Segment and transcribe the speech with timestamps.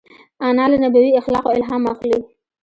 [0.47, 2.19] انا له نبوي اخلاقو الهام اخلي